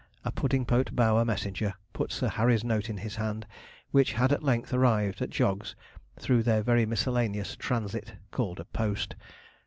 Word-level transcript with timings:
a 0.25 0.31
Puddingpote 0.31 0.95
Bower 0.95 1.23
messenger 1.23 1.75
put 1.93 2.11
Sir 2.11 2.27
Harry's 2.29 2.63
note 2.63 2.89
in 2.89 2.97
his 2.97 3.17
hand, 3.17 3.45
which 3.91 4.13
had 4.13 4.31
at 4.31 4.41
length 4.41 4.73
arrived 4.73 5.21
at 5.21 5.29
Jog's 5.29 5.75
through 6.19 6.41
their 6.41 6.63
very 6.63 6.87
miscellaneous 6.87 7.55
transit, 7.55 8.15
called 8.31 8.59
a 8.59 8.65
post. 8.65 9.15